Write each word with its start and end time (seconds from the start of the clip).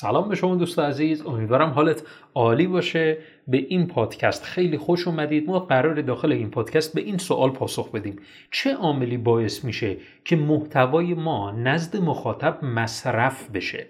سلام 0.00 0.28
به 0.28 0.34
شما 0.34 0.54
دوست 0.54 0.78
عزیز 0.78 1.26
امیدوارم 1.26 1.70
حالت 1.70 2.02
عالی 2.34 2.66
باشه. 2.66 3.18
به 3.48 3.56
این 3.56 3.86
پادکست 3.86 4.44
خیلی 4.44 4.78
خوش 4.78 5.08
اومدید. 5.08 5.46
ما 5.46 5.58
قرار 5.58 6.02
داخل 6.02 6.32
این 6.32 6.50
پادکست 6.50 6.94
به 6.94 7.00
این 7.00 7.18
سوال 7.18 7.50
پاسخ 7.50 7.90
بدیم. 7.92 8.16
چه 8.50 8.74
عاملی 8.74 9.16
باعث 9.16 9.64
میشه 9.64 9.96
که 10.24 10.36
محتوای 10.36 11.14
ما 11.14 11.50
نزد 11.50 11.96
مخاطب 11.96 12.64
مصرف 12.64 13.50
بشه؟ 13.50 13.86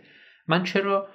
من 0.49 0.63
چرا؟ 0.63 1.09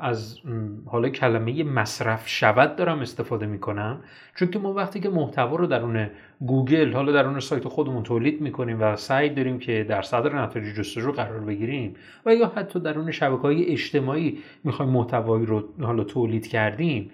از 0.00 0.38
حالا 0.86 1.08
کلمه 1.08 1.64
مصرف 1.64 2.28
شود 2.28 2.76
دارم 2.76 2.98
استفاده 2.98 3.46
می‌کنم 3.46 4.00
چون 4.34 4.48
که 4.48 4.58
ما 4.58 4.72
وقتی 4.72 5.00
که 5.00 5.08
محتوا 5.08 5.56
رو 5.56 5.66
درون 5.66 6.10
گوگل 6.40 6.92
حالا 6.92 7.12
درون 7.12 7.40
سایت 7.40 7.68
خودمون 7.68 8.02
تولید 8.02 8.40
می‌کنیم 8.40 8.80
و 8.80 8.96
سعی 8.96 9.30
داریم 9.30 9.58
که 9.58 9.86
در 9.88 10.02
صدر 10.02 10.42
نتایج 10.42 10.74
جستجو 10.74 11.12
قرار 11.12 11.40
بگیریم 11.40 11.94
و 12.26 12.34
یا 12.34 12.52
حتی 12.56 12.80
درون 12.80 13.10
شبکه 13.10 13.42
های 13.42 13.66
اجتماعی 13.66 14.38
می‌خوایم 14.64 14.92
محتوایی 14.92 15.46
رو 15.46 15.64
حالا 15.80 16.04
تولید 16.04 16.46
کردیم 16.46 17.10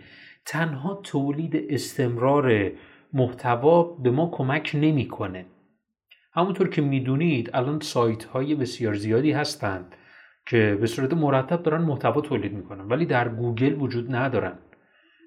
تنها 0.46 1.00
تولید 1.02 1.66
استمرار 1.68 2.70
محتوا 3.12 3.82
به 3.82 4.10
ما 4.10 4.30
کمک 4.32 4.70
نمی‌کنه. 4.74 5.46
همونطور 6.32 6.68
که 6.68 6.82
می‌دونید 6.82 7.50
الان 7.54 7.80
سایت 7.80 8.24
های 8.24 8.54
بسیار 8.54 8.94
زیادی 8.94 9.32
هستند 9.32 9.96
که 10.46 10.78
به 10.80 10.86
صورت 10.86 11.12
مرتب 11.12 11.62
دارن 11.62 11.82
محتوا 11.82 12.20
تولید 12.20 12.52
می‌کنن 12.52 12.84
ولی 12.84 13.06
در 13.06 13.28
گوگل 13.28 13.80
وجود 13.80 14.14
ندارن 14.14 14.58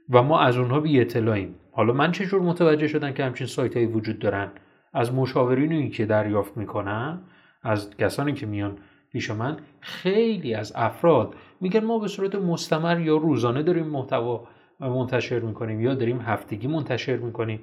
و 0.10 0.24
ما 0.24 0.40
از 0.40 0.58
اونها 0.58 0.80
بی 0.80 1.02
اطلاعیم. 1.02 1.56
حالا 1.72 1.94
من 1.94 2.12
چجور 2.12 2.42
متوجه 2.42 2.88
شدم 2.88 3.12
که 3.12 3.24
همچین 3.26 3.48
سایت 3.48 3.74
هایی 3.74 3.86
وجود 3.86 4.20
دارن؟ 4.20 4.52
از 4.94 5.14
مشاورینی 5.14 5.90
که 5.90 6.06
دریافت 6.06 6.58
می‌کنن 6.58 7.22
از 7.64 7.98
کسانی 7.98 8.34
که 8.34 8.46
میان 8.46 8.78
پیش 9.12 9.32
من 9.32 9.58
خیلی 9.80 10.54
از 10.54 10.74
افراد 10.76 11.36
میگن 11.62 11.84
ما 11.84 12.00
به 12.00 12.08
صورت 12.08 12.36
مستمر 12.36 13.00
یا 13.00 13.18
روزانه 13.18 13.64
داریم 13.64 13.88
محتوا 13.88 14.48
منتشر 14.80 15.40
می‌کنیم 15.40 15.82
یا 15.82 15.96
داریم 15.96 16.22
هفتگی 16.22 16.68
منتشر 16.68 17.18
می‌کنیم. 17.18 17.60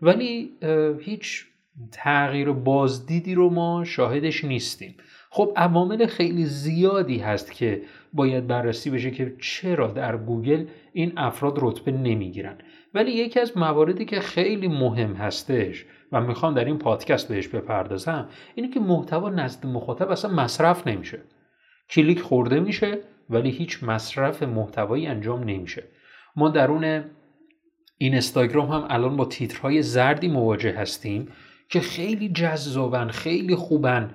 ولی 0.00 0.52
هیچ 1.00 1.46
تغییر 1.92 2.52
بازدیدی 2.52 3.34
رو 3.34 3.50
ما 3.50 3.84
شاهدش 3.84 4.44
نیستیم. 4.44 4.94
خب 5.30 5.52
عوامل 5.56 6.06
خیلی 6.06 6.44
زیادی 6.44 7.18
هست 7.18 7.52
که 7.52 7.82
باید 8.12 8.46
بررسی 8.46 8.90
بشه 8.90 9.10
که 9.10 9.36
چرا 9.40 9.86
در 9.86 10.16
گوگل 10.16 10.66
این 10.92 11.12
افراد 11.16 11.58
رتبه 11.62 11.92
نمی‌گیرن. 11.92 12.58
ولی 12.94 13.10
یکی 13.10 13.40
از 13.40 13.56
مواردی 13.56 14.04
که 14.04 14.20
خیلی 14.20 14.68
مهم 14.68 15.12
هستش 15.12 15.84
و 16.12 16.20
می‌خوام 16.20 16.54
در 16.54 16.64
این 16.64 16.78
پادکست 16.78 17.28
بهش 17.28 17.48
بپردازم 17.48 18.28
اینه 18.54 18.70
که 18.70 18.80
محتوا 18.80 19.30
نزد 19.30 19.66
مخاطب 19.66 20.10
اصلا 20.10 20.30
مصرف 20.34 20.86
نمیشه. 20.86 21.20
کلیک 21.90 22.20
خورده 22.20 22.60
میشه 22.60 22.98
ولی 23.30 23.50
هیچ 23.50 23.84
مصرف 23.84 24.42
محتوایی 24.42 25.06
انجام 25.06 25.44
نمیشه. 25.44 25.84
ما 26.36 26.48
درون 26.48 27.04
این 27.98 28.14
استاگرام 28.14 28.68
هم 28.68 28.86
الان 28.88 29.16
با 29.16 29.24
تیترهای 29.24 29.82
زردی 29.82 30.28
مواجه 30.28 30.72
هستیم 30.72 31.28
که 31.68 31.80
خیلی 31.80 32.28
جذابن 32.28 33.08
خیلی 33.08 33.54
خوبن. 33.54 34.10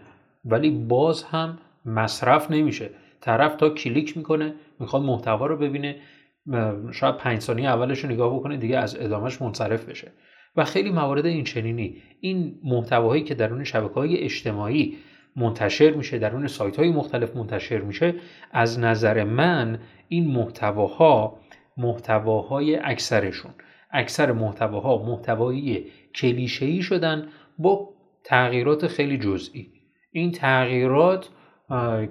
ولی 0.46 0.70
باز 0.70 1.24
هم 1.24 1.58
مصرف 1.86 2.52
نمیشه. 2.52 2.90
طرف 3.22 3.56
تا 3.56 3.70
کلیک 3.70 4.18
می‌کنه 4.18 4.54
می‌خواد 4.80 5.04
محتوا 5.04 5.46
رو 5.46 5.58
ببینه 5.58 5.96
شاید 6.92 7.18
پنج 7.18 7.40
ثانیه 7.40 7.70
اولش 7.70 8.00
رو 8.00 8.10
نگاه 8.10 8.36
بکنه 8.36 8.58
دیگه 8.58 8.78
از 8.78 8.98
ادامهش 9.00 9.42
منصرف 9.42 9.86
بشه. 9.90 10.12
و 10.56 10.64
خیلی 10.64 10.92
موارد 10.92 11.26
این 11.26 11.44
چنینی. 11.44 11.98
این 12.20 12.60
محتواهایی 12.64 13.24
که 13.24 13.36
درون 13.36 13.64
شبکه 13.64 13.94
های 13.94 14.18
اجتماعی 14.18 14.98
منتشر 15.36 15.92
میشه 15.92 16.20
درون 16.20 16.48
سایت 16.48 16.80
های 16.80 16.90
مختلف 16.90 17.36
منتشر 17.36 17.82
میشه 17.82 18.16
از 18.52 18.80
نظر 18.80 19.24
من 19.24 19.80
این 20.08 20.28
محتواها 20.28 21.40
محتواهای 21.78 22.76
اکثرشون. 22.76 23.52
اکثر 23.92 24.32
محتواها 24.32 25.06
محتوایی 25.06 25.86
کلیشه‌ای 26.16 26.82
شدن 26.82 27.28
با 27.58 27.90
تغییرات 28.24 28.88
خیلی 28.88 29.18
جزئی. 29.18 29.73
این 30.14 30.32
تغییرات 30.32 31.30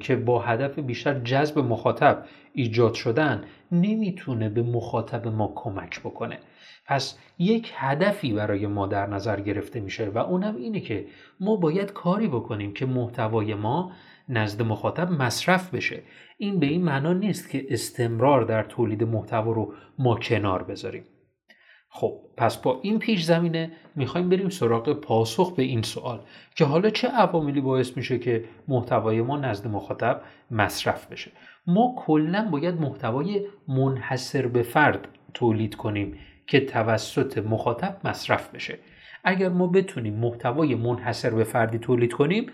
که 0.01 0.17
با 0.17 0.39
هدف 0.39 0.79
بیشتر 0.79 1.21
جذب 1.21 1.59
مخاطب 1.59 2.25
ایجاد 2.53 2.95
شدن 2.95 3.45
نمی‌تونه 3.73 4.49
به 4.49 4.63
مخاطب 4.63 5.29
ما 5.29 5.53
کمک 5.55 6.01
بکنه. 6.01 6.39
پس 6.87 7.19
یک 7.39 7.73
هدفی 7.77 8.33
برای 8.33 8.67
ما 8.67 8.87
در 8.87 9.07
نظر 9.07 9.41
گرفته 9.41 9.81
میشه 9.81 10.09
و 10.09 10.19
اونم 10.19 10.57
اینه 10.57 10.81
که 10.81 11.07
ما 11.41 11.57
باید 11.57 11.93
کاری 11.93 12.29
بکنیم 12.29 12.73
که 12.73 12.87
محتوای 12.87 13.55
ما 13.55 13.93
نزد 14.29 14.63
مخاطب 14.63 15.11
مصرف 15.11 15.75
بشه. 15.75 16.03
این 16.39 16.59
به 16.59 16.67
این 16.67 16.85
معنا 16.85 17.13
نیست 17.13 17.51
که 17.51 17.67
استمرار 17.71 18.45
در 18.45 18.63
تولید 18.63 19.05
محتوا 19.05 19.53
رو 19.53 19.75
ما 19.99 20.17
کنار 20.17 20.63
بذاریم. 20.63 21.05
خب 21.95 22.19
پس 22.37 22.57
با 22.57 22.79
این 22.83 22.99
پیش 22.99 23.23
زمینه 23.25 23.71
می‌خوایم 23.97 24.29
بریم 24.29 24.49
سراغ 24.49 24.93
پاسخ 24.93 25.55
به 25.55 25.63
این 25.63 25.83
سوال 25.83 26.21
که 26.57 26.65
حالا 26.65 26.91
چه 26.91 27.09
عواملی 27.09 27.61
باعث 27.61 27.97
میشه 27.97 28.19
که 28.19 28.45
محتوای 28.69 29.23
ما 29.23 29.37
نزد 29.37 29.69
مخاطب 29.69 30.23
مصرف 30.51 31.07
بشه؟ 31.07 31.31
ما 31.67 31.95
کلا 31.99 32.49
باید 32.51 32.81
محتوای 32.81 33.47
منحصر 33.69 34.47
به 34.47 34.63
فرد 34.63 35.09
تولید 35.35 35.75
کنیم 35.75 36.19
که 36.47 36.61
توسط 36.61 37.39
مخاطب 37.39 37.97
مصرف 38.05 38.55
بشه. 38.55 38.79
اگر 39.25 39.49
ما 39.49 39.67
بتونیم 39.67 40.15
محتوای 40.15 40.75
منحصر 40.75 41.31
به 41.31 41.45
فردی 41.45 41.79
تولید 41.79 42.13
کنیم 42.13 42.47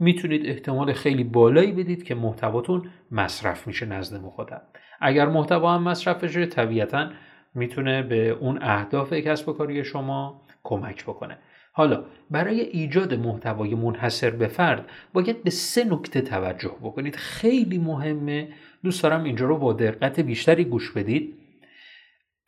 می‌تونید 0.00 0.46
احتمال 0.46 0.92
خیلی 0.92 1.24
بالایی 1.24 1.72
بدید 1.72 2.04
که 2.04 2.14
محتواتون 2.14 2.90
مصرف 3.10 3.66
میشه 3.66 3.86
نزد 3.86 4.22
مخاطب. 4.22 4.62
اگر 5.00 5.26
محتوا 5.26 5.74
هم 5.74 5.82
مصرف 5.82 6.24
بشه 6.24 6.46
طبیعتا 6.46 7.10
می‌تونه 7.54 8.02
به 8.02 8.28
اون 8.28 8.58
اهداف 8.62 9.12
کسب 9.12 9.48
و 9.48 9.52
کاری 9.52 9.84
شما 9.84 10.42
کمک 10.62 11.04
بکنه. 11.04 11.38
حالا 11.72 12.04
برای 12.30 12.60
ایجاد 12.60 13.14
محتوای 13.14 13.74
منحصر 13.74 14.30
به 14.30 14.46
فرد 14.46 14.90
باید 15.12 15.42
به 15.44 15.50
سه 15.50 15.84
نکته 15.84 16.20
توجه 16.20 16.74
بکنید. 16.82 17.16
خیلی 17.16 17.78
مهمه. 17.78 18.48
دوست 18.84 19.02
دارم 19.02 19.24
اینجا 19.24 19.46
رو 19.46 19.58
با 19.58 19.72
دقت 19.72 20.20
بیشتری 20.20 20.64
گوش 20.64 20.92
بدید. 20.92 21.34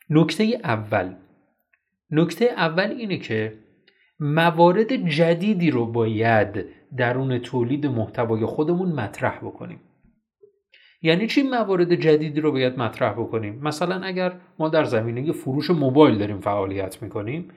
نکته 0.09 0.43
اول. 0.63 1.13
نکته 2.11 2.45
اول 2.45 2.91
اینه 2.97 3.17
که 3.17 3.53
موارد 4.19 5.09
جدیدی 5.09 5.71
رو 5.71 5.85
باید 5.85 6.65
درون 6.97 7.39
تولید 7.39 7.85
محتوای 7.85 8.45
خودمون 8.45 8.91
مطرح 8.91 9.37
بکنیم. 9.37 9.79
یعنی 11.01 11.27
چی 11.27 11.43
موارد 11.43 11.95
جدیدی 11.95 12.41
رو 12.41 12.51
باید 12.51 12.79
مطرح 12.79 13.13
بکنیم؟ 13.13 13.59
مثلا 13.63 14.01
اگر 14.03 14.33
ما 14.59 14.69
در 14.69 14.83
زمینه 14.83 15.31
فروش 15.31 15.69
موبایل 15.69 16.17
داریم 16.17 16.39
فعالیت 16.39 17.03
می‌کنیم 17.03 17.47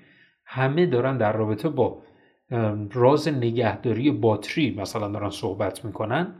همه 0.44 0.86
دارن 0.86 1.18
در 1.18 1.32
رابطه 1.32 1.68
با 1.68 2.02
راز 2.92 3.28
نگهداری 3.28 4.10
باتری 4.10 4.74
مثلا 4.78 5.08
دارن 5.08 5.30
صحبت 5.30 5.84
می‌کنن. 5.84 6.34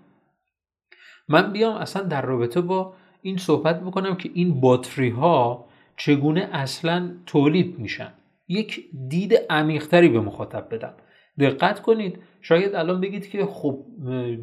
من 1.28 1.52
بیام 1.52 1.76
اصلا 1.76 2.02
در 2.02 2.22
رابطه 2.22 2.60
با 2.60 2.94
این 3.22 3.36
صحبت 3.36 3.80
بکنم 3.80 4.16
که 4.16 4.30
این 4.34 4.60
باتری 4.60 5.10
ها 5.10 5.68
چگونه 5.96 6.48
اصلا 6.52 7.10
تولید 7.26 7.78
میشن. 7.78 8.12
یک 8.48 8.84
دید 9.08 9.34
عمیقتری 9.50 10.08
به 10.08 10.20
مخاطب 10.20 10.74
بدم. 10.74 10.94
دقت 11.38 11.82
کنید. 11.82 12.18
شاید 12.40 12.74
الان 12.74 13.00
بگید 13.00 13.30
که 13.30 13.46
خب 13.46 13.78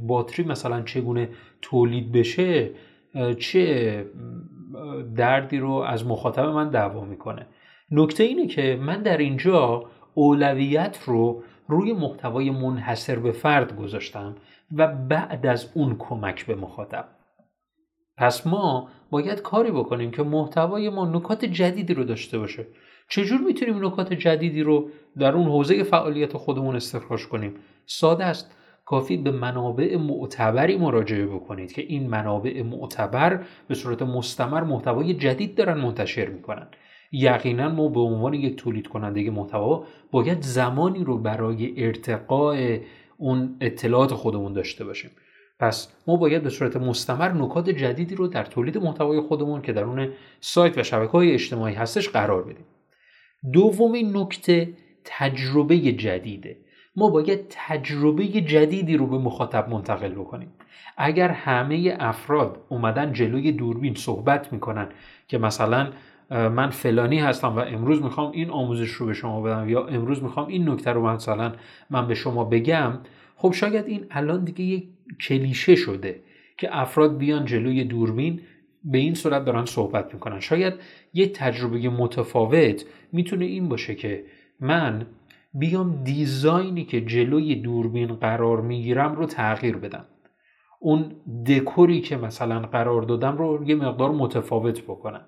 باتری 0.08 0.46
مثلا 0.46 0.82
چگونه 0.82 1.30
تولید 1.62 2.12
بشه 2.12 2.72
چه 3.40 4.06
دردی 5.16 5.58
رو 5.58 5.72
از 5.72 6.06
مخاطب 6.06 6.46
من 6.46 6.70
دعوا 6.70 7.06
می‌کنه. 7.06 7.46
نکته 7.92 8.24
اینه 8.24 8.48
که 8.48 8.80
من 8.82 9.02
در 9.02 9.18
اینجا 9.18 9.86
اولویت 10.14 11.00
رو 11.06 11.44
روی 11.68 11.94
محتوای 11.94 12.50
منحصر 12.50 13.20
به 13.20 13.32
فرد 13.32 13.76
گذاشتم 13.76 14.36
و 14.76 14.88
بعد 14.88 15.46
از 15.46 15.72
اون 15.74 15.96
کمک 16.00 16.46
به 16.46 16.56
مخاطب. 16.56 17.06
پس 18.18 18.48
ما 18.48 18.90
باید 19.10 19.42
کاری 19.42 19.72
بکنیم 19.72 20.12
که 20.12 20.24
محتوای 20.24 20.90
ما 20.90 21.06
نکات 21.06 21.46
جدیدی 21.46 21.94
رو 21.94 22.04
داشته 22.04 22.40
باشه. 22.40 22.68
چجور 23.12 23.42
می‌تونیم 23.42 23.86
نکات 23.86 24.14
جدیدی 24.14 24.64
رو 24.64 24.90
در 25.18 25.34
اون 25.34 25.48
حوزه 25.48 25.84
فعالیت 25.84 26.38
خودمون 26.38 26.76
استخراج 26.76 27.28
کنیم؟ 27.28 27.54
ساده 27.86 28.26
است. 28.26 28.56
کافی 28.86 29.18
به 29.18 29.32
منابع 29.32 29.98
معتبری 29.98 30.78
مراجعه 30.78 31.26
بکنید 31.26 31.72
که 31.72 31.82
این 31.82 32.10
منابع 32.10 32.64
معتبر 32.64 33.42
به 33.68 33.76
صورت 33.76 34.02
مستمر 34.02 34.64
محتوای 34.64 35.14
جدید 35.14 35.56
دارن 35.56 35.78
منتشر 35.78 36.30
می‌کنن. 36.30 36.68
یقینا 37.12 37.70
ما 37.70 37.88
به 37.88 38.00
عنوان 38.00 38.34
یک 38.34 38.56
تولید 38.56 38.88
کننده 38.88 39.30
محتوا 39.30 39.84
باید 40.12 40.42
زمانی 40.42 41.04
رو 41.04 41.18
برای 41.18 41.86
ارتقاء 41.86 42.78
اون 43.18 43.56
اطلاعات 43.62 44.14
خودمون 44.14 44.54
داشته 44.54 44.86
باشیم. 44.86 45.12
پس 45.60 45.94
ما 46.08 46.16
باید 46.16 46.44
به 46.44 46.50
صورت 46.50 46.78
مستمر 46.78 47.32
نکات 47.32 47.70
جدیدی 47.70 48.16
رو 48.16 48.28
در 48.28 48.44
تولید 48.44 48.78
محتوای 48.78 49.20
خودمون 49.20 49.62
که 49.62 49.74
در 49.74 49.84
اون 49.84 50.10
سایت 50.40 50.78
و 50.78 50.84
شبکه 50.84 51.12
های 51.12 51.34
اجتماعی 51.34 51.76
هستش 51.76 52.10
قرار 52.10 52.44
بدیم. 52.44 52.66
دومین 53.54 54.18
نکته 54.18 54.74
تجربه 55.04 55.78
جدیده. 55.78 56.58
ما 56.96 57.10
باید 57.10 57.40
تجربه 57.50 58.28
جدیدی 58.28 58.98
رو 58.98 59.08
به 59.08 59.18
مخاطب 59.18 59.70
منتقل 59.70 60.10
بکنیم. 60.10 60.50
اگر 60.98 61.30
همه 61.30 61.98
افراد 62.00 62.58
اومدن 62.70 63.14
جلوی 63.14 63.52
دوربین 63.52 63.96
صحبت 63.96 64.54
می‌کنن 64.54 64.88
که 65.28 65.38
مثلا 65.38 65.88
من 66.30 66.70
فلانی 66.70 67.20
هستم 67.20 67.56
و 67.56 67.60
امروز 67.60 68.02
می‌خوام 68.02 68.32
این 68.32 68.50
آموزش 68.50 68.90
رو 68.90 69.06
به 69.06 69.14
شما 69.14 69.42
بدم 69.42 69.70
یا 69.70 69.88
امروز 69.88 70.24
می‌خوام 70.24 70.48
این 70.48 70.70
نکته 70.70 70.92
رو 70.92 71.08
مثلا 71.08 71.54
من 71.90 72.08
به 72.08 72.16
شما 72.16 72.44
بگم 72.44 72.94
خب 73.36 73.52
شاید 73.52 73.86
این 73.86 74.06
الان 74.12 74.44
دیگه 74.44 74.64
یک 74.64 74.84
کلیشه 75.22 75.76
شده 75.76 76.20
که 76.58 76.78
افراد 76.78 77.18
بیان 77.18 77.46
جلوی 77.46 77.84
دوربین 77.84 78.42
به 78.84 78.98
این 78.98 79.14
صورت 79.14 79.46
دارن 79.46 79.66
صحبت 79.66 80.14
می‌کنن. 80.14 80.40
شاید 80.40 80.74
یه 81.14 81.28
تجربه 81.28 81.90
متفاوت 81.90 82.86
می‌تونه 83.12 83.46
این 83.46 83.70
باشه 83.70 83.96
که 83.96 84.24
من 84.60 85.06
بیام 85.54 86.04
دیزاینی 86.04 86.86
که 86.86 87.02
جلوی 87.02 87.56
دوربین 87.56 88.08
قرار 88.08 88.62
می‌گیرم 88.62 89.16
رو 89.16 89.26
تغییر 89.26 89.78
بدم. 89.78 90.06
اون 90.80 91.16
دکوری 91.48 92.02
که 92.02 92.18
مثلا 92.18 92.60
قرار 92.60 93.02
دادم 93.02 93.38
رو 93.38 93.64
یه 93.70 93.76
مقدار 93.76 94.12
متفاوت 94.12 94.82
بکنم. 94.82 95.26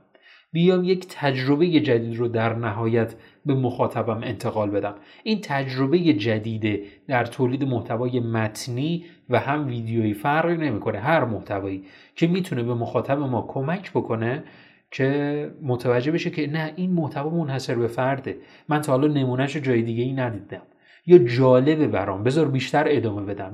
بیام 0.54 0.84
یک 0.84 1.06
تجربه 1.10 1.68
جدید 1.68 2.18
رو 2.18 2.28
در 2.28 2.56
نهایت 2.56 3.16
به 3.46 3.56
مخاطبم 3.56 4.22
انتقال 4.24 4.70
بدم. 4.70 4.96
این 5.24 5.40
تجربه 5.42 6.00
جدیده 6.00 6.84
در 7.08 7.26
تولید 7.26 7.64
محتوای 7.64 8.20
متنی 8.20 9.06
و 9.30 9.40
هم 9.40 9.68
ویدیویی 9.68 10.14
فرقی 10.14 10.58
نمی‌کنه. 10.58 11.00
هر 11.00 11.26
محتوایی 11.26 11.84
که 12.16 12.28
می‌تونه 12.28 12.64
به 12.64 12.74
مخاطب 12.74 13.20
ما 13.20 13.46
کمک 13.48 13.92
بکنه 13.92 14.44
که 14.92 15.52
متوجه 15.62 16.12
بشه 16.12 16.30
که 16.30 16.48
نه 16.48 16.74
این 16.76 16.92
محتوا 16.92 17.30
منحصر 17.30 17.76
به 17.76 17.88
فرده. 17.88 18.38
من 18.70 18.82
تا 18.82 18.92
حالا 18.92 19.08
نمونهش 19.14 19.58
جای 19.58 19.82
دیگه 19.82 20.04
ای 20.04 20.14
ندیدم. 20.14 20.62
یا 21.06 21.18
جالبه 21.18 21.88
برام. 21.88 22.24
بذار 22.24 22.48
بیشتر 22.48 22.86
ادامه 22.88 23.22
بدم. 23.22 23.54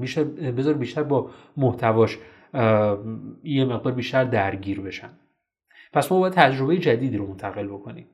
بذار 0.57 0.73
بیشتر 0.73 1.03
با 1.03 1.29
محتواش 1.57 2.17
یه 3.43 3.65
مقدار 3.65 3.93
بیشتر 3.93 4.23
درگیر 4.23 4.81
بشم. 4.81 5.09
پس 5.93 6.11
ما 6.11 6.19
باید 6.19 6.33
تجربه 6.33 6.77
جدیدی 6.77 7.17
رو 7.17 7.27
منتقل 7.27 7.67
بکنیم 7.67 8.07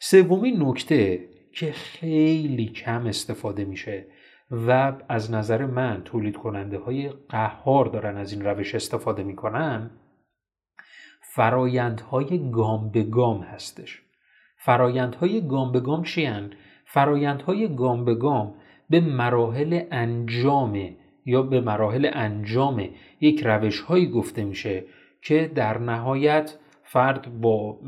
سومین 0.00 0.62
نکته 0.62 1.28
که 1.52 1.72
خیلی 1.72 2.66
کم 2.66 3.06
استفاده 3.06 3.64
میشه 3.64 4.06
و 4.50 4.92
از 5.08 5.30
نظر 5.30 5.66
من 5.66 6.02
تولید 6.04 6.36
کننده 6.36 6.78
های 6.78 7.08
قهار 7.28 7.84
دارن 7.84 8.16
از 8.16 8.32
این 8.32 8.44
روش 8.44 8.74
استفاده 8.74 9.22
می‌کنن 9.22 9.90
فرایندهای 11.20 12.50
گام 12.50 12.90
به 12.90 13.02
گام 13.02 13.40
هستش 13.40 14.02
فرایندهای 14.56 15.46
گام 15.46 15.72
به 15.72 15.80
گام 15.80 16.02
چی 16.02 16.24
هن؟ 16.24 16.50
فرایندهای 16.84 17.74
گام 17.74 18.04
به 18.04 18.14
گام 18.14 18.54
به 18.90 19.00
مراحل 19.00 19.82
انجام 19.90 20.96
یا 21.26 21.42
به 21.42 21.60
مراحل 21.60 22.10
انجام 22.12 22.88
یک 23.20 23.42
روش 23.44 23.80
هایی 23.80 24.06
گفته 24.06 24.44
میشه 24.44 24.84
که 25.22 25.52
در 25.54 25.78
نهایت 25.78 26.54
فرد 26.88 27.40
با 27.40 27.78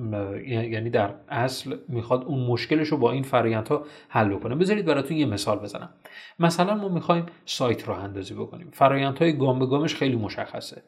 یعنی 0.46 0.90
در 0.90 1.14
اصل 1.28 1.76
می‌خواد 1.88 2.24
اون 2.24 2.46
مشکلش 2.46 2.88
رو 2.88 2.96
با 2.96 3.12
این 3.12 3.22
فرایندها 3.22 3.84
حل 4.08 4.28
بکنه. 4.28 4.54
بذارید 4.54 4.84
براتون 4.84 5.16
یه 5.16 5.26
مثال 5.26 5.58
بزنم. 5.58 5.90
مثلا 6.38 6.74
ما 6.74 6.88
می‌خوایم 6.88 7.26
سایت 7.44 7.88
راه 7.88 8.04
اندازی 8.04 8.34
بکنیم. 8.34 8.70
فرایندهای 8.72 9.36
گام 9.36 9.58
به 9.58 9.66
گامش 9.66 9.94
خیلی 9.94 10.16
مشخصه. 10.16 10.82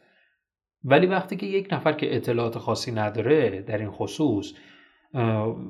ولی 0.85 1.07
وقتی 1.07 1.37
که 1.37 1.47
یک 1.47 1.69
نفر 1.73 1.93
که 1.93 2.17
اطلاعات 2.17 2.59
خاصی 2.59 2.93
نداره 2.93 3.63
در 3.63 3.79
این 3.79 3.91
خصوص 3.91 4.53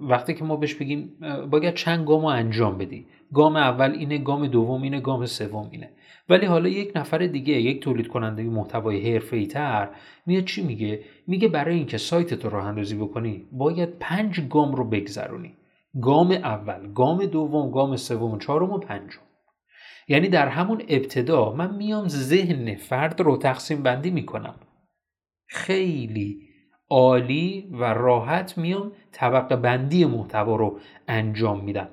وقتی 0.03 0.35
که 0.35 0.45
ما 0.45 0.57
بهش 0.57 0.75
بگیم 0.75 1.19
باید 1.51 1.75
چند 1.75 2.07
گام 2.07 2.21
رو 2.21 2.27
انجام 2.27 2.79
بدی. 2.79 3.07
گام 3.33 3.57
اول 3.57 3.91
اینه 3.91 4.19
گام 4.19 4.47
دوم 4.47 4.83
اینه 4.83 5.01
گام 5.01 5.27
سوم 5.27 5.69
اینه. 5.71 5.91
ولی 6.29 6.47
حالا 6.47 6.69
یک 6.69 6.93
نفر 6.95 7.19
دیگه 7.19 7.55
یک 7.55 7.83
تولید 7.83 8.09
کننده 8.09 8.43
محتوای 8.43 9.13
حرفه‌ای 9.13 9.47
تر 9.47 9.89
میاد 10.27 10.45
چی 10.45 10.63
میگه؟ 10.63 11.01
میگه 11.27 11.49
برای 11.49 11.77
اینکه 11.77 11.99
سایت 11.99 12.35
تو 12.35 12.51
راه 12.51 12.67
اندازی 12.67 12.97
بکنی 12.97 13.47
باید 13.53 13.99
پنج 14.01 14.41
گام 14.49 14.75
رو 14.75 14.85
بگذرونی. 14.85 15.55
گام 16.03 16.31
اول 16.31 16.93
گام 16.93 17.27
دوم 17.27 17.71
گام 17.71 17.97
سوم 17.97 18.39
چهارم 18.39 18.71
و 18.71 18.79
پنجم. 18.79 19.21
یعنی 20.09 20.29
در 20.29 20.49
همون 20.49 20.83
ابتدا 20.89 21.53
من 21.53 21.77
میام 21.77 22.09
ذهن 22.09 22.75
فرد 22.75 23.21
رو 23.21 23.37
تقسیم 23.37 23.83
بندی 23.83 24.11
می‌کنم. 24.11 24.55
خیلی 25.47 26.50
عالی 26.91 27.69
و 27.73 27.85
راحت 27.85 28.59
میام 28.59 28.93
طبقه 29.13 29.57
بندی 29.57 30.05
محتوا 30.05 30.57
رو 30.57 30.79
انجام 31.09 31.65
میدم 31.65 31.89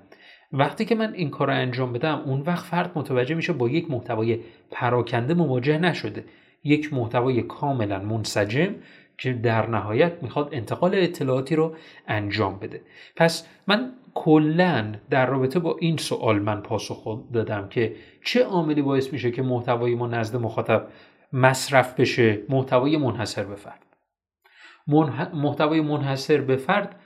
وقتی 0.51 0.85
که 0.85 0.95
من 0.95 1.13
این 1.13 1.29
کار 1.29 1.47
رو 1.47 1.53
انجام 1.53 1.93
بدم 1.93 2.21
اون 2.25 2.41
وقت 2.41 2.65
فرد 2.65 2.91
متوجه 2.95 3.35
میشه 3.35 3.53
با 3.53 3.69
یک 3.69 3.91
محتوای 3.91 4.39
پراکنده 4.71 5.33
مواجه 5.33 5.77
نشده. 5.77 6.25
یک 6.63 6.93
محتوای 6.93 7.41
کاملا 7.41 7.99
منسجم 7.99 8.75
که 9.17 9.33
در 9.33 9.69
نهایت 9.69 10.23
می‌خواد 10.23 10.49
انتقال 10.51 10.95
اطلاعاتی 10.95 11.55
رو 11.55 11.75
انجام 12.07 12.59
بده. 12.59 12.81
پس 13.15 13.47
من 13.67 13.91
کلا 14.13 14.93
در 15.09 15.25
رابطه 15.25 15.59
با 15.59 15.77
این 15.79 15.97
سوال 15.97 16.39
من 16.39 16.61
پاسخ 16.61 17.19
دادم 17.33 17.67
که 17.69 17.95
چه 18.23 18.43
عاملی 18.43 18.81
باعث 18.81 19.13
میشه 19.13 19.31
که 19.31 19.41
محتوای 19.41 19.95
ما 19.95 20.07
نزد 20.07 20.35
مخاطب 20.35 20.87
مصرف 21.33 21.99
بشه 21.99 22.39
محتوای 22.49 22.97
منحصر 22.97 23.43
به 23.43 23.55
فرد؟ 23.55 23.86
محتوای 25.33 25.81
منحصر 25.81 26.41
به 26.41 26.55
فرد 26.55 26.99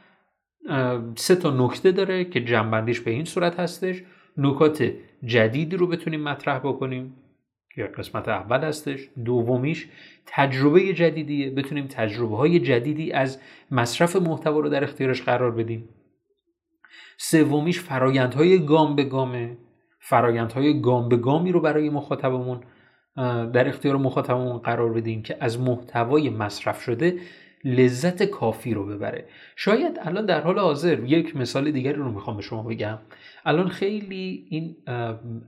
سه 1.15 1.35
تا 1.35 1.51
نکته 1.51 1.91
داره 1.91 2.25
که 2.25 2.43
جنبندیش 2.43 2.99
به 2.99 3.11
این 3.11 3.25
صورت 3.25 3.59
هستش. 3.59 4.03
نکات 4.37 4.91
جدیدی 5.23 5.77
رو 5.77 5.87
بتونیم 5.87 6.23
مطرح 6.23 6.59
بکنیم. 6.59 7.15
که 7.75 7.83
قسمت 7.83 8.27
اول 8.27 8.63
هستش. 8.63 9.09
دومیش 9.25 9.87
تجربه 10.25 10.93
جدیدیه. 10.93 11.49
بتونیم 11.49 11.87
تجربه 11.87 12.37
های 12.37 12.59
جدیدی 12.59 13.11
از 13.11 13.39
مصرف 13.71 14.15
محتوا 14.15 14.59
رو 14.59 14.69
در 14.69 14.83
اختیارش 14.83 15.21
قرار 15.21 15.51
بدیم. 15.51 15.89
سومیش 17.17 17.79
فرایندهای 17.79 18.65
گام 18.65 18.95
به 18.95 19.03
گامه. 19.03 19.57
فرایندهای 19.99 20.81
گام 20.81 21.09
به 21.09 21.17
گامی 21.17 21.51
رو 21.51 21.59
برای 21.59 21.89
مخاطبمون 21.89 22.59
در 23.53 23.67
اختیار 23.67 23.97
مخاطبمون 23.97 24.57
قرار 24.57 24.93
بدیم 24.93 25.21
که 25.21 25.37
از 25.39 25.59
محتوای 25.59 26.29
مصرف 26.29 26.81
شده 26.81 27.19
لذت 27.63 28.23
کافی 28.23 28.73
رو 28.73 28.85
ببره. 28.85 29.25
شاید 29.55 29.99
الان 30.01 30.25
در 30.25 30.41
حال 30.41 30.59
حاضر 30.59 30.99
یک 30.99 31.35
مثال 31.35 31.71
دیگری 31.71 31.93
رو 31.93 32.11
می‌خوام 32.11 32.35
به 32.35 32.41
شما 32.41 32.63
بگم. 32.63 32.97
الان 33.45 33.69
خیلی 33.69 34.45
این 34.49 34.75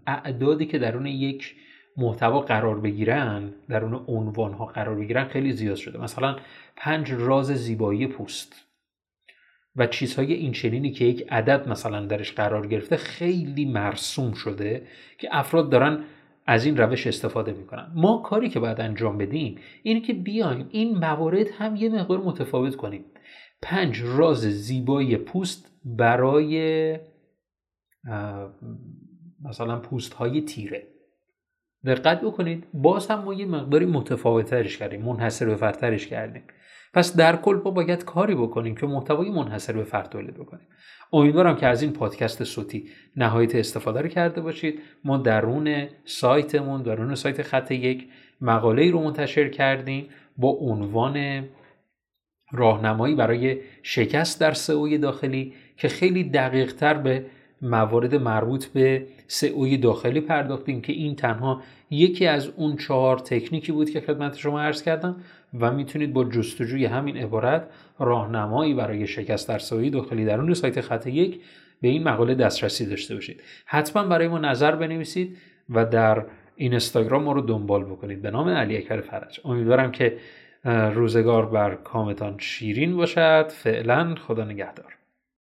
اعدادی 0.08 0.66
که 0.66 0.80
درون 0.80 1.06
یک 1.06 1.56
محتوا 1.98 2.40
قرار 2.40 2.80
بگیرن 2.80 3.54
درون 3.70 4.06
عنوان 4.08 4.54
ها 4.54 4.66
قرار 4.66 4.96
بگیرن 4.96 5.26
خیلی 5.26 5.52
زیاد 5.52 5.76
شده. 5.76 6.00
مثلا 6.00 6.36
پنج 6.76 7.12
راز 7.12 7.48
زیبایی 7.48 8.08
پوست 8.08 8.56
و 9.76 9.88
چیزهای 9.88 10.34
این 10.34 10.52
چنینی 10.52 10.92
که 10.92 11.06
یک 11.06 11.28
عدد 11.32 11.70
مثلا 11.70 12.06
درش 12.06 12.32
قرار 12.32 12.68
گرفته 12.68 12.98
خیلی 12.98 13.66
مرسوم 13.66 14.34
شده 14.34 14.88
که 15.18 15.28
افراد 15.32 15.70
دارن 15.70 16.04
از 16.46 16.66
این 16.66 16.78
روش 16.78 17.08
استفاده 17.08 17.54
می‌کنن. 17.54 17.92
ما 17.96 18.18
کاری 18.18 18.50
که 18.50 18.60
باید 18.60 18.82
انجام 18.82 19.18
بدیم 19.18 19.60
اینه 19.84 20.02
که 20.02 20.14
بیایم 20.14 20.68
این 20.72 20.98
موارد 20.98 21.48
هم 21.58 21.76
یه 21.76 21.90
مقدار 21.90 22.18
متفاوت 22.18 22.76
کنیم. 22.76 23.06
پنج 23.62 24.02
راز 24.02 24.40
زیبایی 24.40 25.18
پوست 25.18 25.72
برای 25.86 27.00
مثلا 29.44 29.80
پوست 29.80 30.14
های 30.14 30.42
تیره. 30.42 30.88
دقت 31.86 32.22
بکنید 32.22 32.68
باز 32.74 33.08
هم 33.08 33.24
ما 33.24 33.34
یه 33.34 33.46
مقداری 33.46 33.86
متفاوتترش 33.86 34.78
کردیم 34.78 35.02
منحصر 35.02 35.46
به 35.46 35.56
فردترش 35.56 36.08
کردیم. 36.08 36.44
پس 36.94 37.16
در 37.16 37.36
کل 37.36 37.62
ما 37.66 37.72
باید 37.72 38.06
کاری 38.06 38.36
بکنیم 38.36 38.76
که 38.76 38.86
محتوای 38.86 39.30
منحصر 39.30 39.74
به 39.74 39.84
فرد 39.84 40.10
تولید 40.10 40.34
بکنیم. 40.34 40.68
امیدوارم 41.14 41.56
که 41.56 41.68
از 41.68 41.82
این 41.82 41.94
پادکست 41.94 42.44
صوتی 42.44 42.90
نهایت 43.16 43.56
استفاده 43.56 44.02
رو 44.02 44.08
کرده 44.08 44.42
باشید. 44.42 44.80
ما 45.04 45.18
درون 45.18 45.88
سایتمون 46.06 46.82
درون 46.82 47.16
سایت 47.16 47.42
خط 47.42 47.72
یک 47.72 48.08
مقاله 48.42 48.92
رو 48.92 49.04
منتشر 49.04 49.50
کردیم 49.50 50.10
با 50.38 50.50
عنوان 50.50 51.46
راهنمایی 52.52 53.16
برای 53.16 53.58
شکست 53.84 54.42
در 54.42 54.52
سئوی 54.52 54.98
داخلی 54.98 55.54
که 55.78 55.88
خیلی 55.88 56.24
دقیق 56.24 56.76
تر 56.76 56.94
به 56.94 57.26
موارد 57.64 58.16
مربوط 58.16 58.66
به 58.66 59.06
سئوی 59.28 59.78
داخلی 59.78 60.22
پرداختیم 60.22 60.82
که 60.82 60.94
این 60.94 61.16
تنها 61.16 61.62
یکی 61.90 62.28
از 62.28 62.48
اون 62.56 62.76
چهار 62.76 63.18
تکنیکی 63.18 63.72
بود 63.72 63.90
که 63.90 64.02
خدمت 64.02 64.38
شما 64.38 64.62
عرض 64.62 64.84
کردم 64.84 65.16
و 65.60 65.72
می‌تونید 65.72 66.14
با 66.14 66.24
جستجوی 66.24 66.86
همین 66.86 67.18
عبارت 67.18 67.68
راهنمایی 68.00 68.74
برای 68.74 69.08
شکست 69.08 69.50
در 69.50 69.60
سایه 69.60 69.90
داخلی 69.90 70.26
درون 70.26 70.54
سایت 70.54 70.82
خط 70.82 71.08
یک 71.08 71.40
به 71.82 71.88
این 71.88 72.04
مقاله 72.04 72.36
دسترسی 72.36 72.86
داشته 72.86 73.16
باشید. 73.16 73.42
حتما 73.66 74.04
برای 74.04 74.28
ما 74.28 74.40
نظر 74.40 74.76
بنویسید 74.76 75.38
و 75.70 75.86
در 75.86 76.26
این 76.56 76.74
استاگرام 76.74 77.24
ما 77.24 77.32
رو 77.32 77.42
دنبال 77.42 77.84
بکنید. 77.84 78.22
به 78.22 78.32
نام 78.32 78.50
علی 78.50 78.78
اکبر 78.78 79.02
فرج. 79.02 79.40
امیدوارم 79.46 79.92
که 79.92 80.18
روزگار 80.94 81.46
بر 81.46 81.76
کامتان 81.76 82.36
شیرین 82.40 82.96
باشد. 82.96 83.50
فعلا 83.50 84.16
خدا 84.16 84.46
نگهدار. 84.46 85.03